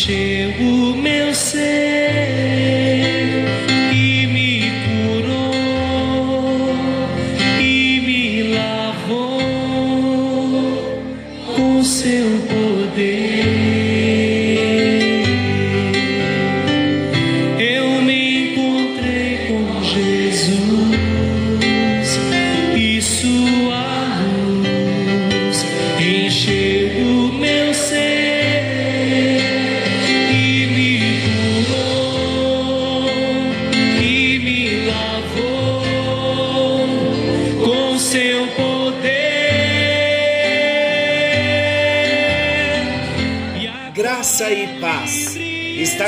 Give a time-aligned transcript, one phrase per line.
[0.00, 0.49] encheu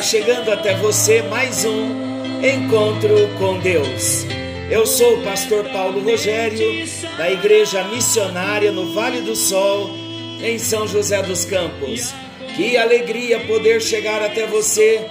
[0.02, 1.86] Chegando até você mais um
[2.44, 4.26] encontro com Deus.
[4.68, 6.84] Eu sou o pastor Paulo Rogério,
[7.16, 9.88] da Igreja Missionária no Vale do Sol,
[10.42, 12.12] em São José dos Campos.
[12.56, 15.06] Que alegria poder chegar até você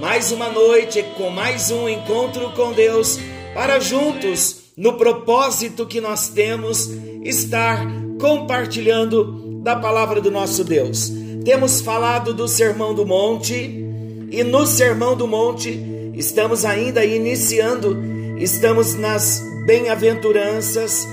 [0.00, 3.20] mais uma noite com mais um encontro com Deus,
[3.54, 6.90] para juntos, no propósito que nós temos,
[7.22, 7.86] estar
[8.20, 11.12] compartilhando da palavra do nosso Deus.
[11.44, 13.91] Temos falado do Sermão do Monte
[14.32, 15.78] e no Sermão do Monte
[16.14, 18.02] estamos ainda iniciando,
[18.38, 21.06] estamos nas bem-aventuranças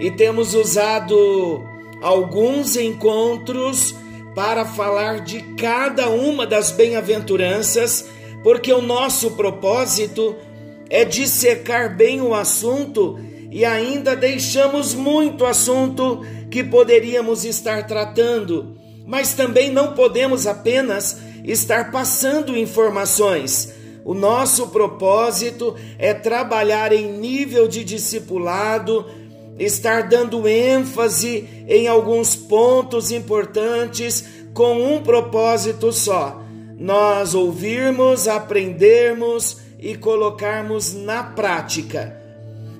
[0.00, 1.62] e temos usado
[2.00, 3.94] alguns encontros
[4.34, 8.06] para falar de cada uma das bem-aventuranças,
[8.42, 10.34] porque o nosso propósito
[10.88, 13.18] é dissecar bem o assunto
[13.50, 18.74] e ainda deixamos muito assunto que poderíamos estar tratando,
[19.06, 23.74] mas também não podemos apenas estar passando informações.
[24.04, 29.04] O nosso propósito é trabalhar em nível de discipulado,
[29.58, 36.42] estar dando ênfase em alguns pontos importantes com um propósito só:
[36.78, 42.20] nós ouvirmos, aprendermos e colocarmos na prática.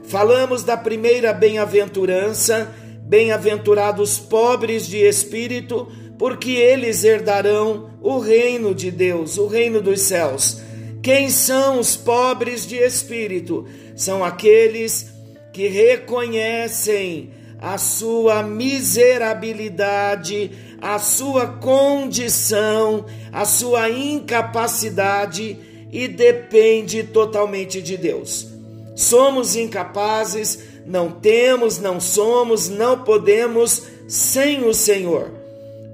[0.05, 2.73] Falamos da primeira bem-aventurança,
[3.03, 5.89] bem-aventurados pobres de espírito,
[6.19, 10.61] porque eles herdarão o reino de Deus, o reino dos céus.
[11.03, 13.65] Quem são os pobres de espírito?
[13.95, 15.13] São aqueles
[15.53, 17.31] que reconhecem
[17.61, 25.57] a sua miserabilidade, a sua condição, a sua incapacidade
[25.91, 28.49] e depende totalmente de Deus.
[28.97, 35.44] Somos incapazes, não temos, não somos, não podemos sem o Senhor.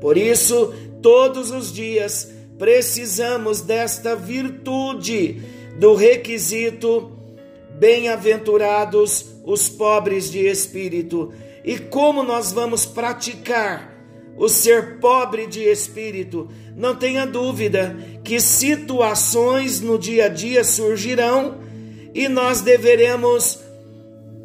[0.01, 0.73] Por isso,
[1.03, 5.43] todos os dias precisamos desta virtude
[5.79, 7.13] do requisito
[7.79, 11.33] bem-aventurados os pobres de espírito.
[11.65, 13.95] E como nós vamos praticar
[14.37, 16.51] o ser pobre de espírito?
[16.77, 21.59] Não tenha dúvida que situações no dia a dia surgirão
[22.15, 23.61] e nós deveremos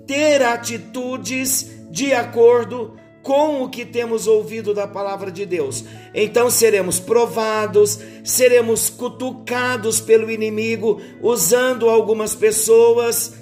[0.08, 2.94] ter atitudes de acordo
[3.26, 5.84] com o que temos ouvido da palavra de Deus.
[6.14, 13.34] Então seremos provados, seremos cutucados pelo inimigo, usando algumas pessoas.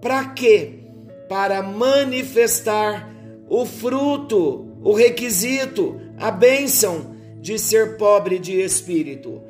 [0.00, 0.80] Para quê?
[1.28, 3.14] Para manifestar
[3.48, 9.40] o fruto, o requisito, a bênção de ser pobre de espírito.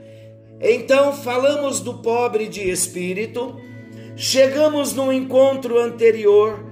[0.60, 3.58] Então falamos do pobre de espírito,
[4.14, 6.62] chegamos no encontro anterior,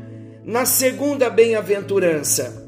[0.45, 2.66] na segunda bem-aventurança.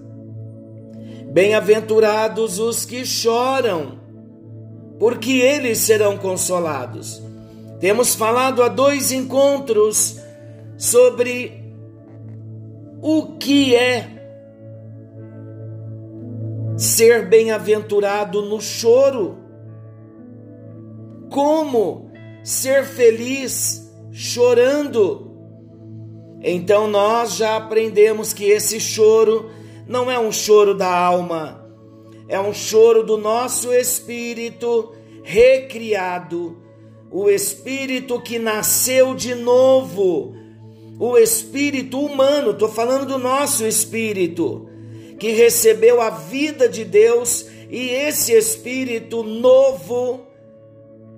[1.39, 4.01] Bem-aventurados os que choram,
[4.99, 7.23] porque eles serão consolados.
[7.79, 10.19] Temos falado há dois encontros
[10.77, 11.63] sobre
[13.01, 14.09] o que é
[16.77, 19.39] ser bem-aventurado no choro,
[21.31, 22.11] como
[22.43, 25.39] ser feliz chorando.
[26.43, 29.57] Então nós já aprendemos que esse choro
[29.89, 31.67] não é um choro da alma,
[32.29, 34.93] é um choro do nosso espírito
[35.23, 36.59] recriado,
[37.11, 40.35] o espírito que nasceu de novo,
[41.01, 44.69] o espírito humano, estou falando do nosso espírito,
[45.19, 50.27] que recebeu a vida de Deus e esse espírito novo,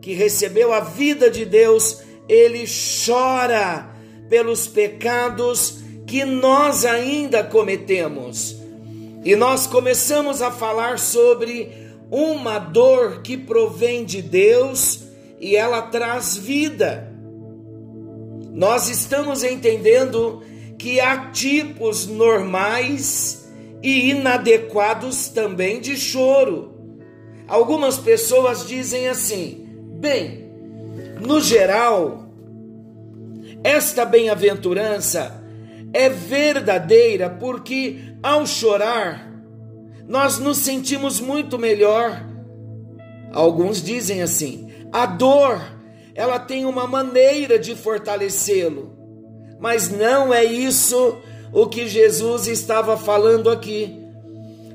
[0.00, 2.64] que recebeu a vida de Deus, ele
[3.05, 3.90] chora
[4.28, 8.59] pelos pecados que nós ainda cometemos.
[9.22, 15.05] E nós começamos a falar sobre uma dor que provém de Deus
[15.38, 17.12] e ela traz vida.
[18.52, 20.43] Nós estamos entendendo
[20.78, 23.46] que há tipos normais
[23.82, 26.75] e inadequados também de choro.
[27.46, 29.67] Algumas pessoas dizem assim:
[29.99, 30.50] bem,
[31.20, 32.31] no geral,
[33.62, 35.39] esta bem-aventurança
[35.92, 39.31] é verdadeira porque ao chorar
[40.06, 42.26] nós nos sentimos muito melhor.
[43.32, 45.60] Alguns dizem assim: a dor,
[46.14, 48.98] ela tem uma maneira de fortalecê-lo.
[49.60, 51.16] Mas não é isso
[51.52, 53.96] o que Jesus estava falando aqui.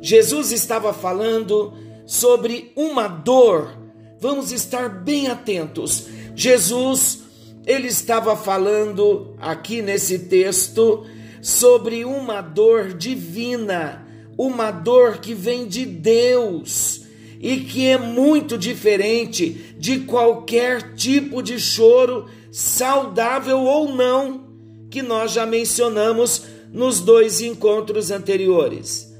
[0.02, 1.74] Jesus estava falando
[2.06, 3.76] sobre uma dor.
[4.20, 6.08] Vamos estar bem atentos.
[6.36, 7.24] Jesus,
[7.66, 11.06] ele estava falando aqui nesse texto
[11.42, 14.06] sobre uma dor divina,
[14.38, 17.02] uma dor que vem de Deus
[17.40, 24.46] e que é muito diferente de qualquer tipo de choro, saudável ou não,
[24.90, 29.14] que nós já mencionamos nos dois encontros anteriores.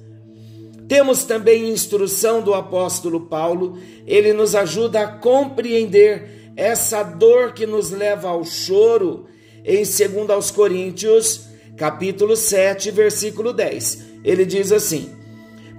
[0.88, 7.92] Temos também instrução do apóstolo Paulo, ele nos ajuda a compreender essa dor que nos
[7.92, 9.28] leva ao choro
[9.64, 14.06] em 2 aos Coríntios, capítulo 7, versículo 10.
[14.24, 15.10] Ele diz assim: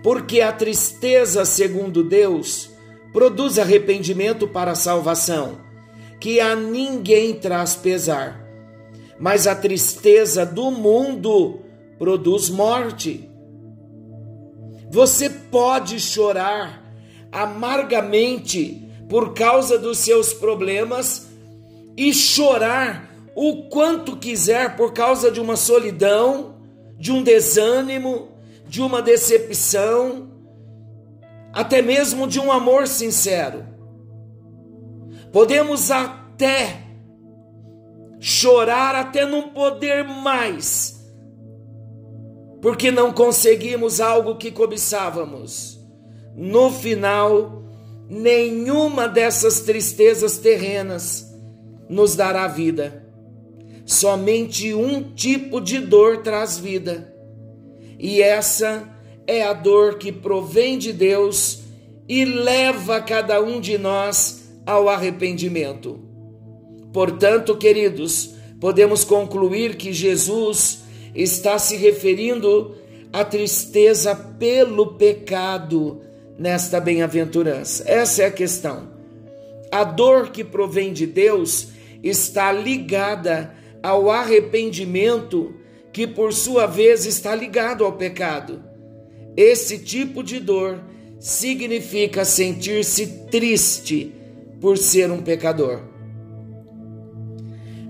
[0.03, 2.71] Porque a tristeza, segundo Deus,
[3.13, 5.59] produz arrependimento para a salvação,
[6.21, 8.45] que a ninguém traz pesar.
[9.19, 11.61] Mas a tristeza do mundo
[11.99, 13.31] produz morte.
[14.91, 16.85] Você pode chorar
[17.33, 21.29] amargamente por causa dos seus problemas
[21.97, 26.57] e chorar o quanto quiser por causa de uma solidão,
[26.99, 28.29] de um desânimo,
[28.67, 30.31] de uma decepção,
[31.53, 33.65] até mesmo de um amor sincero.
[35.33, 36.83] Podemos até
[38.19, 40.97] chorar até não poder mais
[42.67, 45.79] porque não conseguimos algo que cobiçávamos.
[46.35, 47.56] No final,
[48.09, 51.35] nenhuma dessas tristezas terrenas
[51.89, 53.05] nos dará vida.
[53.85, 57.15] Somente um tipo de dor traz vida,
[57.99, 58.89] e essa
[59.27, 61.61] é a dor que provém de Deus
[62.09, 66.01] e leva cada um de nós ao arrependimento.
[66.93, 70.83] Portanto, queridos, podemos concluir que Jesus
[71.15, 72.75] está se referindo
[73.13, 76.01] à tristeza pelo pecado
[76.39, 77.85] nesta bem-aventurança.
[77.87, 78.89] Essa é a questão.
[79.71, 81.69] A dor que provém de Deus
[82.03, 83.53] está ligada
[83.83, 85.55] ao arrependimento,
[85.93, 88.63] que por sua vez está ligado ao pecado.
[89.37, 90.81] Esse tipo de dor
[91.19, 94.15] significa sentir-se triste
[94.61, 95.81] por ser um pecador.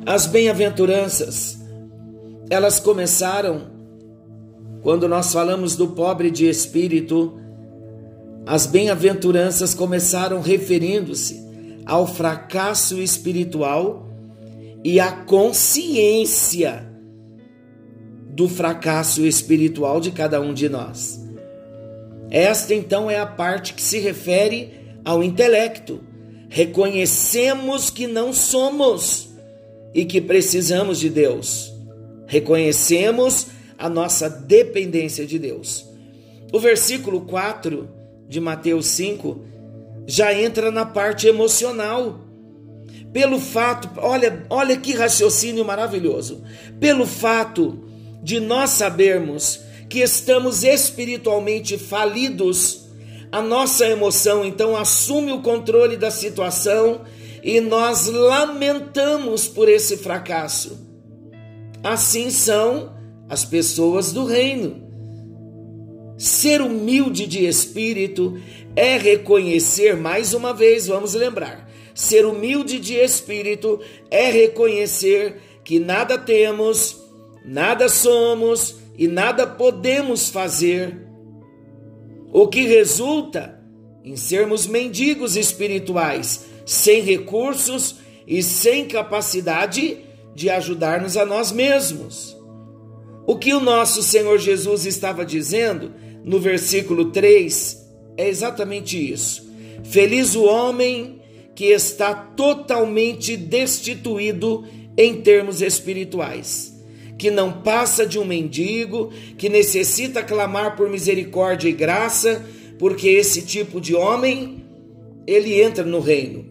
[0.04, 1.56] As bem-aventuranças
[2.48, 3.74] elas começaram
[4.82, 7.40] quando nós falamos do pobre de espírito,
[8.46, 11.44] as bem-aventuranças começaram referindo-se
[11.84, 14.08] ao fracasso espiritual
[14.84, 16.86] e à consciência
[18.30, 21.20] do fracasso espiritual de cada um de nós.
[22.30, 24.72] Esta então é a parte que se refere
[25.04, 26.00] ao intelecto.
[26.48, 29.28] Reconhecemos que não somos
[29.92, 31.76] e que precisamos de Deus
[32.26, 33.46] reconhecemos
[33.78, 35.86] a nossa dependência de Deus.
[36.52, 37.88] O versículo 4
[38.28, 39.44] de Mateus 5
[40.06, 42.20] já entra na parte emocional.
[43.12, 46.42] Pelo fato, olha, olha que raciocínio maravilhoso.
[46.78, 47.84] Pelo fato
[48.22, 52.86] de nós sabermos que estamos espiritualmente falidos,
[53.30, 57.02] a nossa emoção então assume o controle da situação
[57.42, 60.78] e nós lamentamos por esse fracasso.
[61.82, 62.94] Assim são
[63.28, 64.85] as pessoas do reino.
[66.18, 68.40] Ser humilde de espírito
[68.74, 73.80] é reconhecer, mais uma vez, vamos lembrar: ser humilde de espírito
[74.10, 77.02] é reconhecer que nada temos,
[77.44, 80.96] nada somos e nada podemos fazer,
[82.32, 83.60] o que resulta
[84.02, 87.96] em sermos mendigos espirituais, sem recursos
[88.26, 89.98] e sem capacidade
[90.34, 92.36] de ajudar-nos a nós mesmos.
[93.26, 95.92] O que o nosso Senhor Jesus estava dizendo
[96.26, 97.86] no versículo 3
[98.18, 99.50] é exatamente isso.
[99.84, 101.22] Feliz o homem
[101.54, 104.64] que está totalmente destituído
[104.98, 106.76] em termos espirituais,
[107.16, 112.44] que não passa de um mendigo, que necessita clamar por misericórdia e graça,
[112.78, 114.64] porque esse tipo de homem
[115.26, 116.44] ele entra no reino.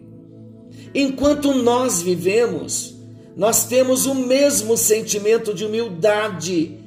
[0.92, 2.96] Enquanto nós vivemos
[3.36, 6.78] nós temos o mesmo sentimento de humildade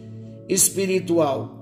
[0.50, 1.59] espiritual.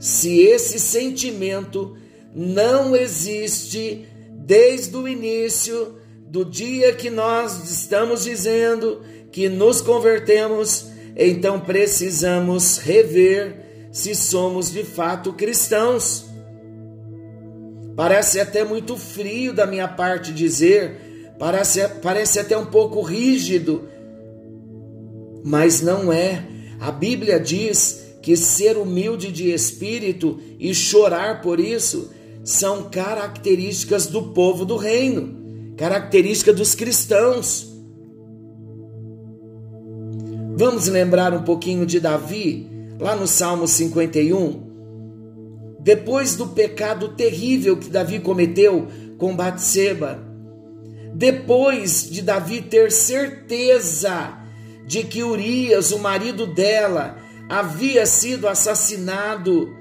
[0.00, 1.94] Se esse sentimento
[2.34, 11.60] não existe desde o início do dia que nós estamos dizendo que nos convertemos, então
[11.60, 16.24] precisamos rever se somos de fato cristãos.
[17.94, 23.86] Parece até muito frio da minha parte dizer, parece, parece até um pouco rígido,
[25.44, 26.42] mas não é.
[26.80, 32.10] A Bíblia diz que ser humilde de espírito e chorar por isso
[32.44, 37.68] são características do povo do reino, característica dos cristãos.
[40.56, 44.68] Vamos lembrar um pouquinho de Davi, lá no Salmo 51.
[45.80, 50.22] Depois do pecado terrível que Davi cometeu com Batseba,
[51.14, 54.38] depois de Davi ter certeza
[54.86, 57.16] de que Urias, o marido dela,
[57.50, 59.76] havia sido assassinado,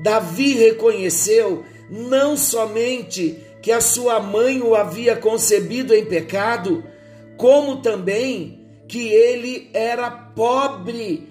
[0.00, 6.82] Davi reconheceu não somente que a sua mãe o havia concebido em pecado,
[7.36, 11.28] como também que ele era pobre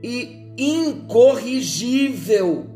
[0.00, 2.66] e incorrigível.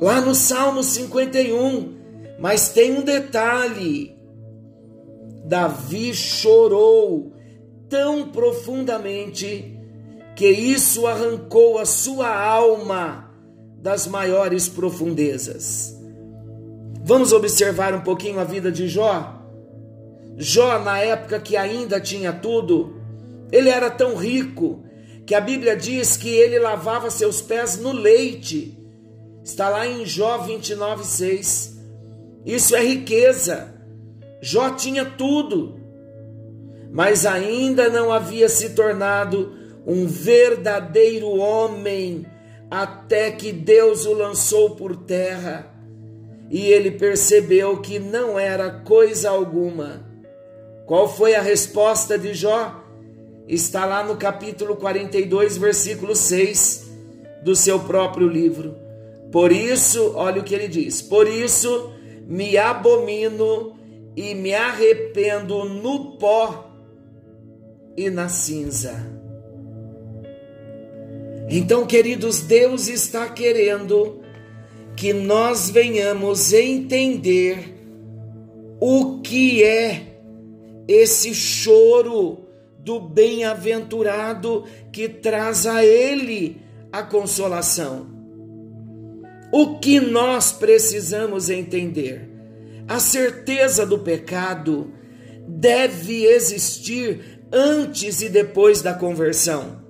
[0.00, 1.94] Lá no Salmo 51,
[2.40, 4.16] mas tem um detalhe:
[5.44, 7.32] Davi chorou
[7.88, 9.71] tão profundamente
[10.34, 13.30] que isso arrancou a sua alma
[13.78, 15.98] das maiores profundezas.
[17.04, 19.40] Vamos observar um pouquinho a vida de Jó?
[20.36, 22.96] Jó, na época que ainda tinha tudo,
[23.50, 24.84] ele era tão rico
[25.26, 28.78] que a Bíblia diz que ele lavava seus pés no leite.
[29.44, 31.78] Está lá em Jó 29, 6.
[32.46, 33.74] Isso é riqueza.
[34.40, 35.78] Jó tinha tudo,
[36.90, 42.26] mas ainda não havia se tornado um verdadeiro homem
[42.70, 45.70] até que Deus o lançou por terra
[46.50, 50.12] e ele percebeu que não era coisa alguma
[50.92, 52.84] qual foi a resposta de Jó?
[53.48, 56.90] Está lá no capítulo 42, versículo 6
[57.42, 58.76] do seu próprio livro.
[59.30, 61.92] Por isso, olha o que ele diz: Por isso
[62.26, 63.74] me abomino
[64.14, 66.70] e me arrependo no pó
[67.96, 69.11] e na cinza.
[71.48, 74.20] Então, queridos, Deus está querendo
[74.96, 77.74] que nós venhamos entender
[78.80, 80.18] o que é
[80.88, 82.46] esse choro
[82.78, 88.06] do bem-aventurado que traz a ele a consolação.
[89.52, 92.28] O que nós precisamos entender?
[92.88, 94.92] A certeza do pecado
[95.46, 99.81] deve existir antes e depois da conversão.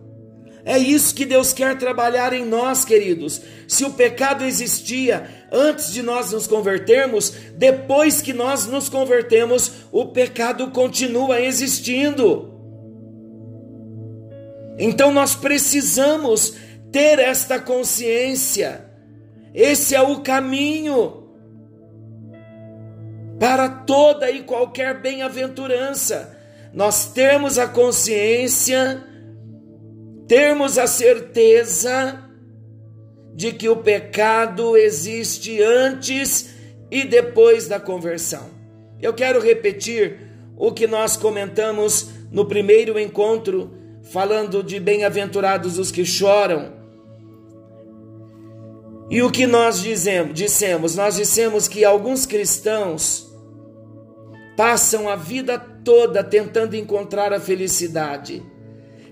[0.64, 3.40] É isso que Deus quer trabalhar em nós, queridos.
[3.66, 10.06] Se o pecado existia antes de nós nos convertermos, depois que nós nos convertemos, o
[10.06, 12.52] pecado continua existindo.
[14.78, 16.54] Então nós precisamos
[16.92, 18.84] ter esta consciência.
[19.52, 21.22] Esse é o caminho
[23.38, 26.38] para toda e qualquer bem-aventurança.
[26.72, 29.11] Nós temos a consciência
[30.32, 32.24] termos a certeza
[33.34, 36.54] de que o pecado existe antes
[36.90, 38.48] e depois da conversão.
[38.98, 40.20] Eu quero repetir
[40.56, 43.74] o que nós comentamos no primeiro encontro,
[44.04, 46.72] falando de bem-aventurados os que choram.
[49.10, 50.96] E o que nós dizemos, dissemos?
[50.96, 53.30] Nós dissemos que alguns cristãos
[54.56, 58.42] passam a vida toda tentando encontrar a felicidade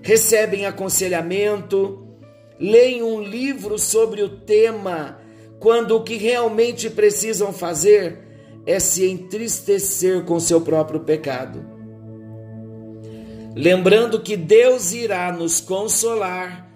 [0.01, 2.07] recebem aconselhamento,
[2.59, 5.19] leem um livro sobre o tema,
[5.59, 8.19] quando o que realmente precisam fazer
[8.65, 11.65] é se entristecer com seu próprio pecado.
[13.55, 16.67] Lembrando que Deus irá nos consolar,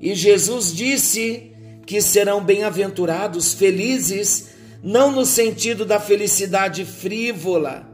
[0.00, 1.52] e Jesus disse
[1.86, 4.50] que serão bem-aventurados, felizes,
[4.82, 7.88] não no sentido da felicidade frívola,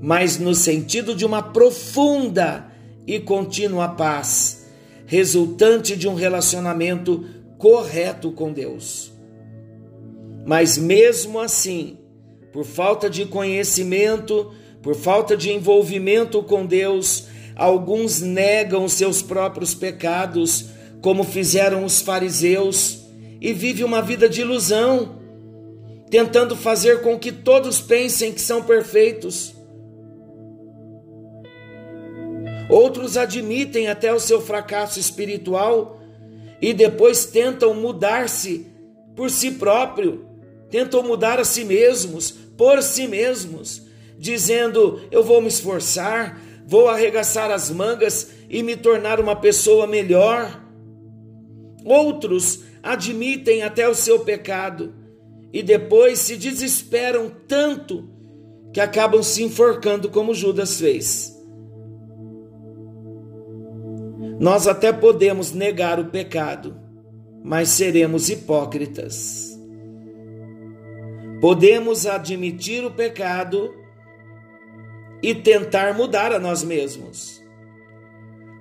[0.00, 2.71] mas no sentido de uma profunda
[3.06, 4.66] e contínua paz,
[5.06, 7.24] resultante de um relacionamento
[7.58, 9.12] correto com Deus.
[10.44, 11.98] Mas mesmo assim,
[12.52, 20.66] por falta de conhecimento, por falta de envolvimento com Deus, alguns negam seus próprios pecados,
[21.00, 23.00] como fizeram os fariseus,
[23.40, 25.20] e vivem uma vida de ilusão,
[26.10, 29.54] tentando fazer com que todos pensem que são perfeitos
[32.72, 36.00] Outros admitem até o seu fracasso espiritual
[36.58, 38.66] e depois tentam mudar-se
[39.14, 40.24] por si próprio,
[40.70, 43.82] tentam mudar a si mesmos, por si mesmos,
[44.18, 50.58] dizendo: Eu vou me esforçar, vou arregaçar as mangas e me tornar uma pessoa melhor.
[51.84, 54.94] Outros admitem até o seu pecado
[55.52, 58.08] e depois se desesperam tanto
[58.72, 61.41] que acabam se enforcando como Judas fez.
[64.42, 66.76] Nós até podemos negar o pecado,
[67.44, 69.56] mas seremos hipócritas.
[71.40, 73.72] Podemos admitir o pecado
[75.22, 77.40] e tentar mudar a nós mesmos.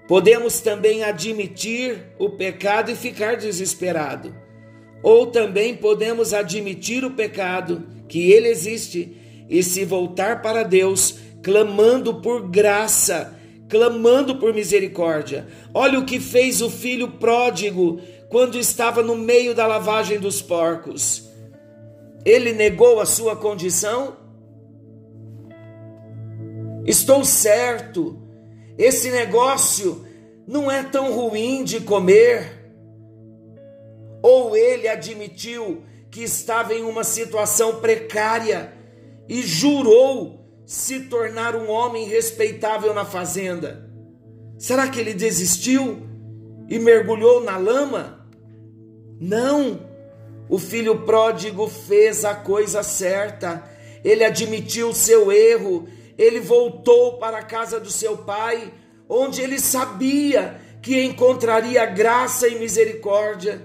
[0.08, 4.36] Podemos também admitir o pecado e ficar desesperado.
[5.02, 9.18] Ou também podemos admitir o pecado, que ele existe,
[9.50, 13.41] e se voltar para Deus, clamando por graça,
[13.72, 15.48] clamando por misericórdia.
[15.74, 18.00] Olha o que fez o filho pródigo
[18.30, 21.28] quando estava no meio da lavagem dos porcos.
[22.24, 24.22] Ele negou a sua condição
[26.86, 28.20] Estou certo,
[28.78, 30.06] esse negócio
[30.48, 32.60] não é tão ruim de comer.
[34.22, 38.74] Ou ele admitiu que estava em uma situação precária
[39.30, 43.90] e jurou se tornar um homem respeitável na fazenda.
[44.58, 46.08] Será que ele desistiu
[46.70, 48.28] e mergulhou na lama?
[49.20, 49.90] Não.
[50.50, 53.64] O filho pródigo fez a coisa certa.
[54.04, 55.88] Ele admitiu seu erro
[56.22, 58.72] ele voltou para a casa do seu pai,
[59.10, 63.62] onde ele sabia que encontraria graça e misericórdia.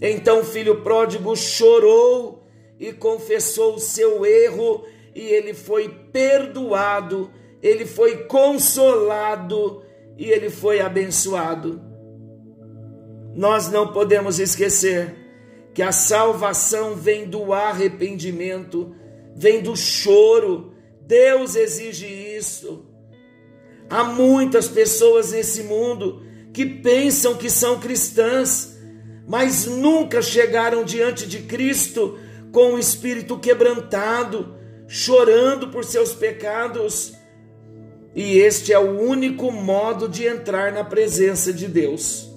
[0.00, 2.46] Então o filho pródigo chorou
[2.80, 4.84] e confessou o seu erro,
[5.14, 7.30] e ele foi perdoado,
[7.62, 9.82] ele foi consolado
[10.16, 11.80] e ele foi abençoado.
[13.34, 15.14] Nós não podemos esquecer
[15.72, 18.94] que a salvação vem do arrependimento,
[19.36, 20.72] vem do choro,
[21.06, 22.84] Deus exige isso.
[23.88, 28.76] Há muitas pessoas nesse mundo que pensam que são cristãs,
[29.26, 32.18] mas nunca chegaram diante de Cristo
[32.50, 34.57] com o espírito quebrantado,
[34.88, 37.12] chorando por seus pecados.
[38.14, 42.28] E este é o único modo de entrar na presença de Deus,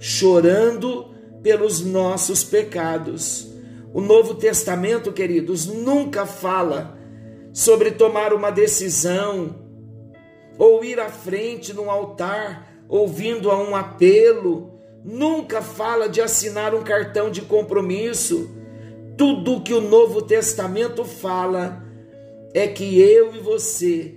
[0.00, 3.52] chorando pelos nossos pecados.
[3.92, 6.98] O Novo Testamento, queridos, nunca fala
[7.52, 9.60] sobre tomar uma decisão,
[10.58, 14.72] ou ir à frente num altar, ouvindo a um apelo,
[15.04, 18.61] nunca fala de assinar um cartão de compromisso.
[19.16, 21.84] Tudo que o Novo Testamento fala
[22.54, 24.14] é que eu e você,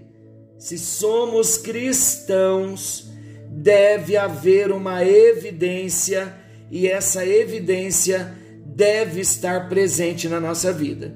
[0.57, 3.09] se somos cristãos,
[3.49, 6.33] deve haver uma evidência
[6.71, 11.15] e essa evidência deve estar presente na nossa vida.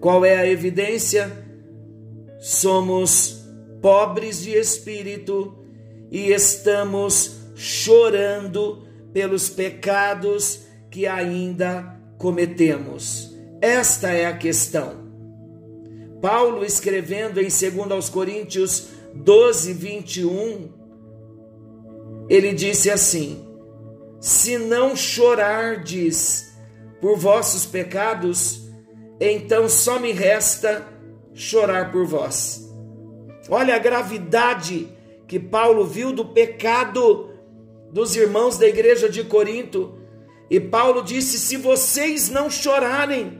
[0.00, 1.46] Qual é a evidência?
[2.38, 3.44] somos
[3.80, 5.56] pobres de espírito
[6.10, 10.60] e estamos chorando pelos pecados
[10.90, 13.34] que ainda cometemos.
[13.60, 15.06] Esta é a questão.
[16.20, 20.68] Paulo, escrevendo em 2 Coríntios 12, 21,
[22.28, 23.46] ele disse assim:
[24.20, 26.52] Se não chorardes
[27.00, 28.66] por vossos pecados,
[29.20, 30.86] então só me resta
[31.34, 32.66] chorar por vós.
[33.48, 34.88] Olha a gravidade
[35.26, 37.30] que Paulo viu do pecado
[37.92, 39.94] dos irmãos da igreja de Corinto.
[40.50, 43.38] E Paulo disse: Se vocês não chorarem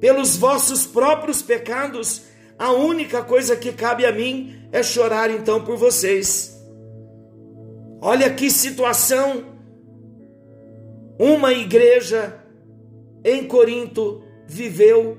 [0.00, 2.22] pelos vossos próprios pecados,
[2.58, 6.56] a única coisa que cabe a mim é chorar então por vocês.
[8.00, 9.56] Olha que situação!
[11.18, 12.38] Uma igreja
[13.24, 15.18] em Corinto viveu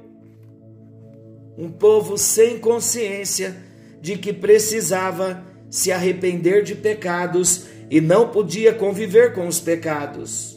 [1.58, 3.58] um povo sem consciência
[4.00, 10.57] de que precisava se arrepender de pecados e não podia conviver com os pecados.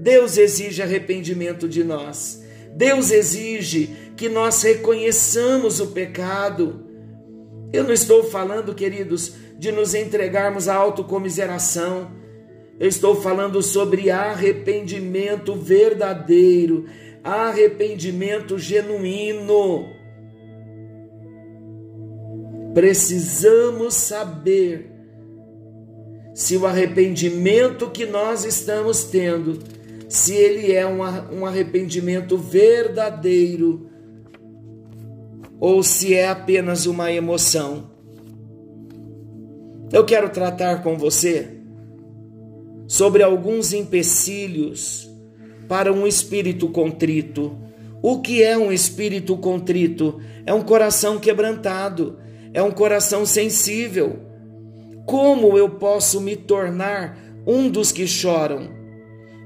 [0.00, 2.42] Deus exige arrependimento de nós.
[2.74, 6.86] Deus exige que nós reconheçamos o pecado.
[7.72, 12.10] Eu não estou falando, queridos, de nos entregarmos à autocomiseração.
[12.78, 16.86] Eu estou falando sobre arrependimento verdadeiro,
[17.22, 19.86] arrependimento genuíno.
[22.72, 24.90] Precisamos saber
[26.32, 29.58] se o arrependimento que nós estamos tendo,
[30.10, 33.88] se ele é um, arrependimento verdadeiro
[35.60, 37.92] ou se é apenas uma emoção.
[39.92, 41.60] Eu quero tratar com você
[42.88, 45.08] sobre alguns empecilhos
[45.68, 47.56] para um espírito contrito,
[48.02, 50.20] O que é um espírito contrito?
[50.44, 52.18] É um coração quebrantado,
[52.52, 54.18] é um coração sensível.
[55.06, 58.79] Como eu posso me tornar um dos que choram?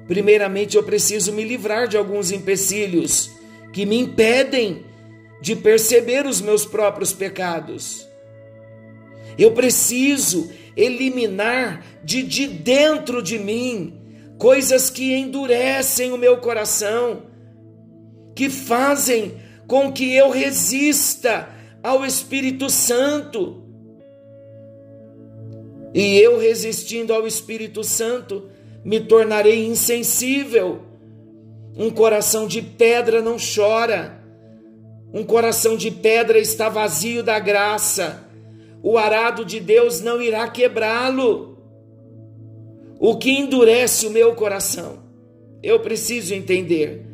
[0.06, 3.30] Primeiramente, eu preciso me livrar de alguns empecilhos
[3.72, 4.84] que me impedem
[5.40, 8.06] de perceber os meus próprios pecados.
[9.38, 14.00] Eu preciso eliminar de, de dentro de mim
[14.38, 17.24] coisas que endurecem o meu coração,
[18.34, 21.48] que fazem com que eu resista
[21.82, 23.62] ao Espírito Santo.
[25.94, 28.50] E eu resistindo ao Espírito Santo,
[28.84, 30.82] me tornarei insensível.
[31.76, 34.22] Um coração de pedra não chora.
[35.12, 38.28] Um coração de pedra está vazio da graça.
[38.82, 41.58] O arado de Deus não irá quebrá-lo.
[43.00, 44.98] O que endurece o meu coração?
[45.62, 47.06] Eu preciso entender.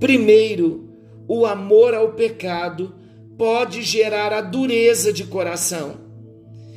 [0.00, 0.88] Primeiro,
[1.28, 2.94] o amor ao pecado
[3.36, 5.96] pode gerar a dureza de coração.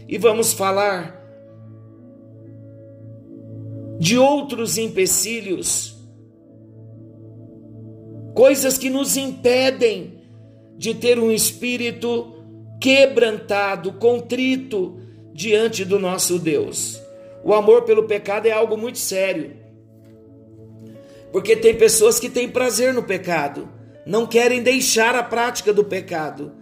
[0.08, 1.19] E vamos falar
[4.00, 5.96] de outros empecilhos,
[8.34, 10.22] coisas que nos impedem
[10.78, 12.34] de ter um espírito
[12.80, 14.98] quebrantado, contrito
[15.34, 17.00] diante do nosso Deus.
[17.44, 19.52] O amor pelo pecado é algo muito sério.
[21.34, 23.68] Porque tem pessoas que têm prazer no pecado,
[24.06, 26.54] não querem deixar a prática do pecado.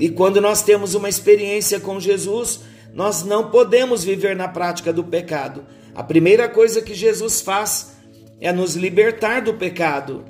[0.00, 2.60] E quando nós temos uma experiência com Jesus,
[2.94, 5.64] nós não podemos viver na prática do pecado.
[5.94, 7.96] A primeira coisa que Jesus faz
[8.40, 10.24] é nos libertar do pecado,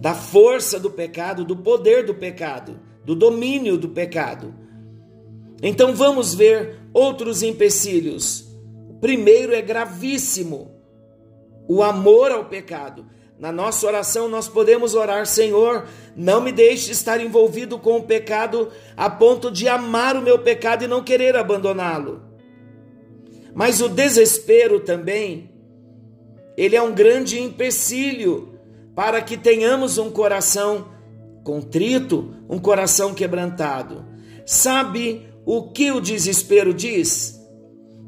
[0.00, 4.54] da força do pecado, do poder do pecado, do domínio do pecado.
[5.62, 8.46] Então vamos ver outros empecilhos.
[8.88, 10.70] O primeiro é gravíssimo:
[11.68, 13.06] o amor ao pecado.
[13.38, 18.70] Na nossa oração, nós podemos orar, Senhor, não me deixe estar envolvido com o pecado
[18.96, 22.31] a ponto de amar o meu pecado e não querer abandoná-lo.
[23.54, 25.50] Mas o desespero também,
[26.56, 28.58] ele é um grande empecilho
[28.94, 30.88] para que tenhamos um coração
[31.44, 34.04] contrito, um coração quebrantado.
[34.46, 37.40] Sabe o que o desespero diz?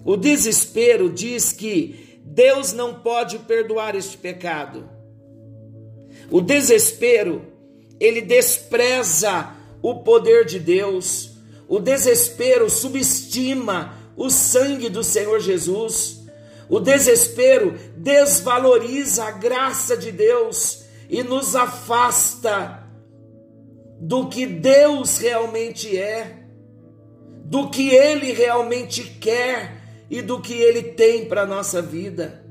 [0.04, 4.88] O desespero diz que Deus não pode perdoar este pecado.
[6.30, 7.42] O desespero,
[8.00, 11.32] ele despreza o poder de Deus.
[11.68, 16.22] O desespero subestima o sangue do Senhor Jesus.
[16.68, 22.84] O desespero desvaloriza a graça de Deus e nos afasta
[24.00, 26.44] do que Deus realmente é,
[27.44, 32.44] do que Ele realmente quer e do que Ele tem para a nossa vida.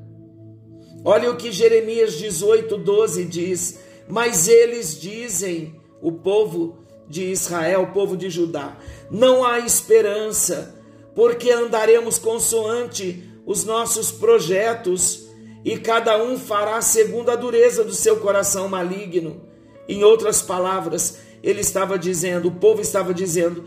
[1.04, 6.78] Olha o que Jeremias 18, 12 diz: Mas eles dizem, o povo
[7.10, 8.78] de Israel, o povo de Judá,
[9.12, 10.83] não há esperança
[11.16, 15.28] porque andaremos consoante os nossos projetos
[15.64, 19.42] e cada um fará segundo a dureza do seu coração maligno.
[19.88, 23.66] Em outras palavras, ele estava dizendo, o povo estava dizendo: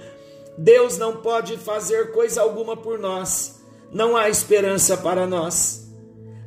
[0.57, 3.61] Deus não pode fazer coisa alguma por nós,
[3.93, 5.87] não há esperança para nós.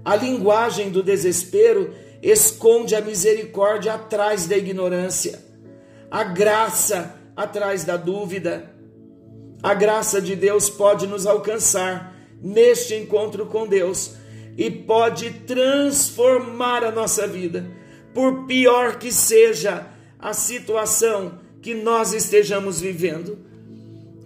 [0.03, 5.39] A linguagem do desespero esconde a misericórdia atrás da ignorância,
[6.09, 8.78] a graça atrás da dúvida.
[9.61, 14.13] A graça de Deus pode nos alcançar neste encontro com Deus
[14.57, 17.69] e pode transformar a nossa vida,
[18.13, 23.39] por pior que seja a situação que nós estejamos vivendo.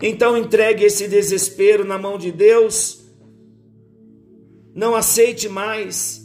[0.01, 3.03] Então entregue esse desespero na mão de Deus.
[4.73, 6.23] Não aceite mais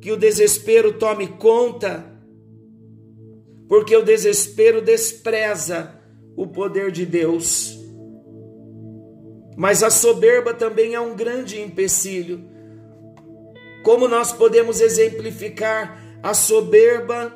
[0.00, 2.06] que o desespero tome conta,
[3.68, 5.94] porque o desespero despreza
[6.36, 7.79] o poder de Deus.
[9.60, 12.48] Mas a soberba também é um grande empecilho.
[13.82, 17.30] Como nós podemos exemplificar a soberba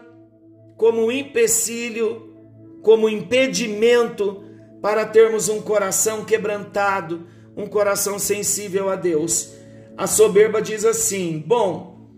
[0.75, 2.35] como empecilho,
[2.81, 4.43] como impedimento
[4.81, 9.51] para termos um coração quebrantado, um coração sensível a Deus?
[9.95, 12.09] A soberba diz assim: Bom,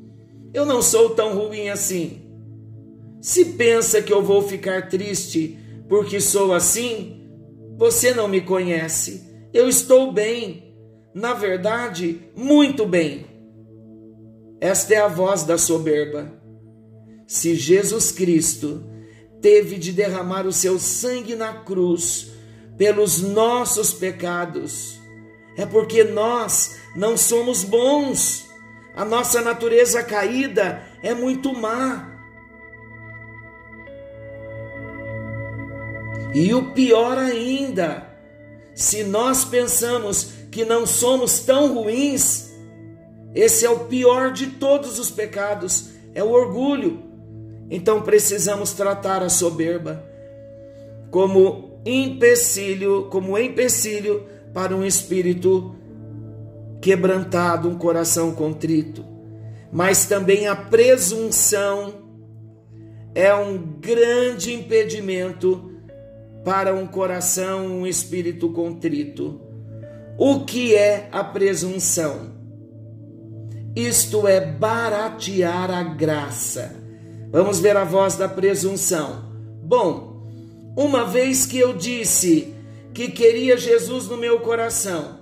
[0.54, 2.22] eu não sou tão ruim assim.
[3.20, 7.28] Se pensa que eu vou ficar triste porque sou assim,
[7.76, 9.25] você não me conhece.
[9.56, 10.76] Eu estou bem,
[11.14, 13.24] na verdade, muito bem.
[14.60, 16.30] Esta é a voz da soberba.
[17.26, 18.84] Se Jesus Cristo
[19.40, 22.32] teve de derramar o seu sangue na cruz
[22.76, 25.00] pelos nossos pecados,
[25.56, 28.50] é porque nós não somos bons.
[28.94, 32.14] A nossa natureza caída é muito má.
[36.34, 38.05] E o pior ainda,
[38.76, 42.50] se nós pensamos que não somos tão ruins,
[43.34, 47.02] esse é o pior de todos os pecados, é o orgulho.
[47.70, 50.04] Então precisamos tratar a soberba
[51.10, 55.74] como empecilho, como empecilho para um espírito
[56.82, 59.02] quebrantado, um coração contrito.
[59.72, 61.94] Mas também a presunção
[63.14, 65.75] é um grande impedimento
[66.46, 69.40] para um coração, um espírito contrito.
[70.16, 72.36] O que é a presunção?
[73.74, 76.76] Isto é baratear a graça.
[77.32, 79.24] Vamos ver a voz da presunção.
[79.60, 80.24] Bom,
[80.76, 82.54] uma vez que eu disse
[82.94, 85.18] que queria Jesus no meu coração,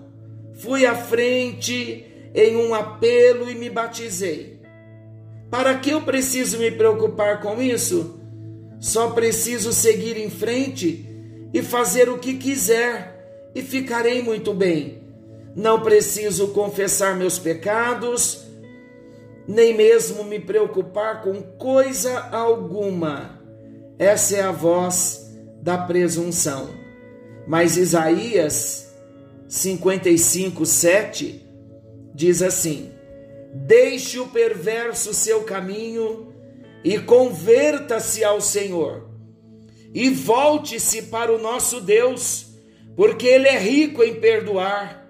[0.53, 4.61] fui à frente em um apelo e me batizei.
[5.51, 8.21] Para que eu preciso me preocupar com isso?
[8.79, 11.14] Só preciso seguir em frente
[11.55, 15.05] e fazer o que quiser e ficarei muito bem.
[15.55, 18.45] Não preciso confessar meus pecados,
[19.47, 23.41] nem mesmo me preocupar com coisa alguma.
[23.97, 25.31] Essa é a voz
[25.63, 26.71] da presunção.
[27.47, 28.93] Mas Isaías
[29.47, 31.47] 55, 7
[32.13, 32.91] diz assim:
[33.55, 36.35] Deixe o perverso seu caminho
[36.83, 39.09] e converta-se ao Senhor,
[39.95, 42.49] e volte-se para o nosso Deus,
[42.97, 45.09] porque Ele é rico em perdoar.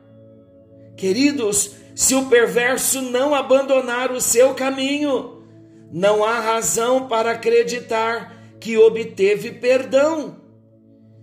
[0.95, 5.43] Queridos, se o perverso não abandonar o seu caminho,
[5.91, 10.37] não há razão para acreditar que obteve perdão,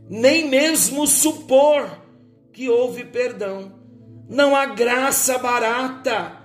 [0.10, 2.02] nem mesmo supor
[2.52, 3.80] que houve perdão.
[4.28, 6.36] Não há graça barata,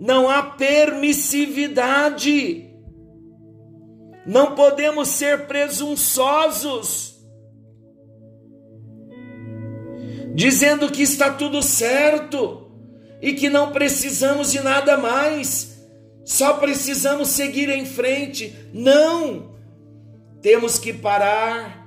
[0.00, 2.71] não há permissividade.
[4.24, 7.16] Não podemos ser presunçosos,
[10.34, 12.70] dizendo que está tudo certo
[13.20, 15.72] e que não precisamos de nada mais,
[16.24, 18.54] só precisamos seguir em frente.
[18.72, 19.52] Não!
[20.40, 21.86] Temos que parar,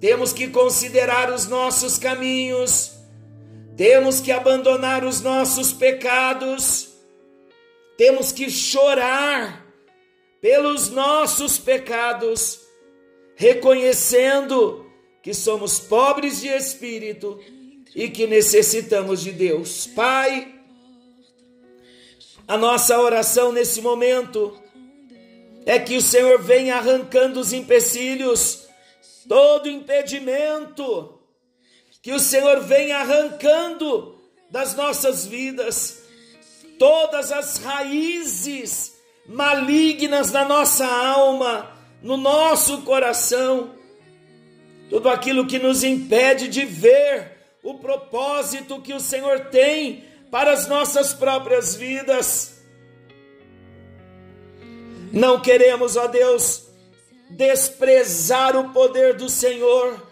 [0.00, 2.92] temos que considerar os nossos caminhos,
[3.76, 6.88] temos que abandonar os nossos pecados,
[7.96, 9.67] temos que chorar
[10.40, 12.60] pelos nossos pecados,
[13.34, 14.86] reconhecendo
[15.22, 17.40] que somos pobres de espírito
[17.94, 19.86] e que necessitamos de Deus.
[19.86, 20.54] Pai,
[22.46, 24.56] a nossa oração nesse momento
[25.66, 28.66] é que o Senhor venha arrancando os empecilhos,
[29.28, 31.20] todo impedimento,
[32.00, 34.18] que o Senhor venha arrancando
[34.50, 36.04] das nossas vidas
[36.78, 38.97] todas as raízes
[39.28, 41.70] malignas na nossa alma,
[42.02, 43.74] no nosso coração,
[44.88, 50.66] tudo aquilo que nos impede de ver o propósito que o Senhor tem para as
[50.66, 52.62] nossas próprias vidas.
[55.12, 56.68] Não queremos, ó Deus,
[57.30, 60.06] desprezar o poder do Senhor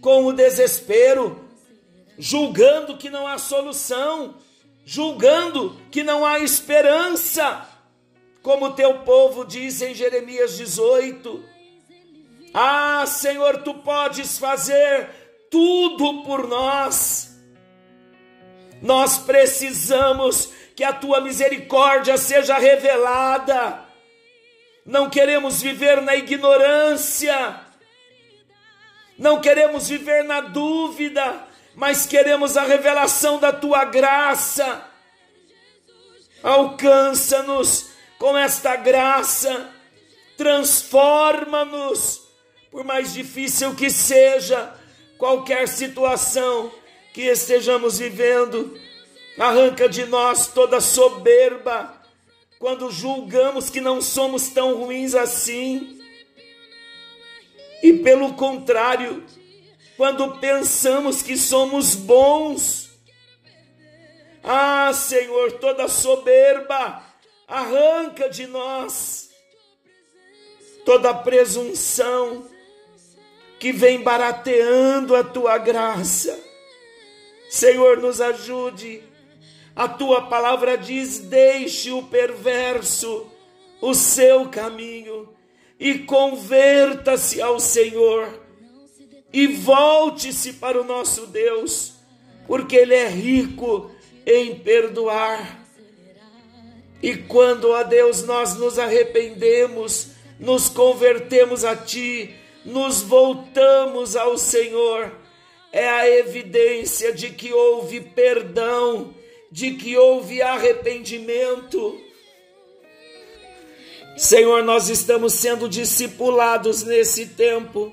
[0.00, 1.44] com o desespero,
[2.18, 4.36] julgando que não há solução,
[4.84, 7.66] julgando que não há esperança,
[8.42, 11.44] como teu povo diz em Jeremias 18.
[12.52, 15.08] Ah, Senhor, tu podes fazer
[15.50, 17.32] tudo por nós
[18.82, 23.80] nós precisamos que a tua misericórdia seja revelada.
[24.84, 27.60] Não queremos viver na ignorância,
[29.16, 34.84] não queremos viver na dúvida, mas queremos a revelação da tua graça.
[36.42, 37.91] Alcança-nos
[38.22, 39.68] com esta graça,
[40.36, 42.22] transforma-nos,
[42.70, 44.72] por mais difícil que seja
[45.18, 46.70] qualquer situação
[47.12, 48.78] que estejamos vivendo.
[49.36, 52.00] Arranca de nós toda soberba
[52.60, 56.00] quando julgamos que não somos tão ruins assim.
[57.82, 59.26] E pelo contrário,
[59.96, 62.88] quando pensamos que somos bons.
[64.44, 67.10] Ah, Senhor, toda soberba
[67.52, 69.30] arranca de nós
[70.84, 72.46] toda presunção
[73.58, 76.52] que vem barateando a tua graça
[77.52, 79.02] Senhor, nos ajude.
[79.76, 83.30] A tua palavra diz: deixe o perverso
[83.78, 85.28] o seu caminho
[85.78, 88.40] e converta-se ao Senhor
[89.30, 91.92] e volte-se para o nosso Deus,
[92.46, 93.90] porque Ele é rico
[94.24, 95.61] em perdoar.
[97.02, 102.32] E quando, a Deus, nós nos arrependemos, nos convertemos a Ti,
[102.64, 105.10] nos voltamos ao Senhor,
[105.72, 109.14] é a evidência de que houve perdão,
[109.50, 112.00] de que houve arrependimento.
[114.16, 117.92] Senhor, nós estamos sendo discipulados nesse tempo,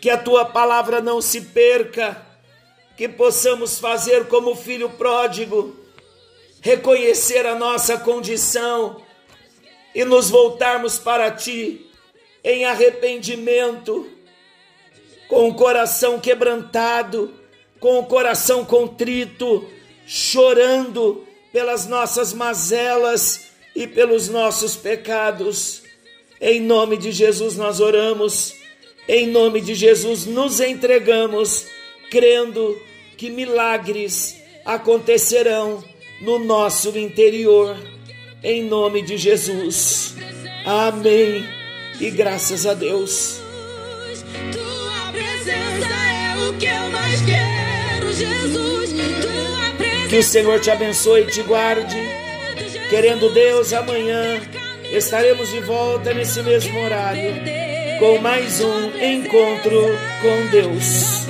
[0.00, 2.24] que a tua palavra não se perca,
[2.96, 5.81] que possamos fazer como filho pródigo,
[6.62, 9.02] reconhecer a nossa condição
[9.94, 11.90] e nos voltarmos para ti
[12.42, 14.08] em arrependimento,
[15.28, 17.34] com o coração quebrantado,
[17.80, 19.68] com o coração contrito,
[20.06, 25.82] chorando pelas nossas mazelas e pelos nossos pecados.
[26.40, 28.54] Em nome de Jesus nós oramos,
[29.08, 31.66] em nome de Jesus nos entregamos,
[32.08, 32.80] crendo
[33.16, 35.91] que milagres acontecerão
[36.22, 37.76] no nosso interior.
[38.42, 40.16] Em nome de Jesus.
[40.64, 41.44] Amém.
[42.00, 43.40] E graças a Deus.
[44.52, 48.90] Tua presença é o que eu mais quero, Jesus.
[48.90, 51.96] Tua presença Que o Senhor te abençoe e te guarde.
[52.88, 54.40] Querendo Deus, amanhã
[54.90, 57.62] estaremos de volta nesse mesmo horário
[57.98, 59.80] com mais um encontro
[60.20, 61.22] com Deus.